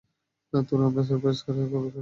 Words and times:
তোরা 0.63 0.83
আমার 0.87 1.03
সারপ্রাইজ 1.03 1.39
খারাপ 1.45 1.67
করছিস। 1.71 1.89